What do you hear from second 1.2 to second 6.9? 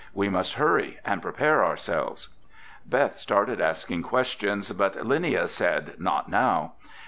prepare ourselves!" Beth started asking questions, but Linnia said not now.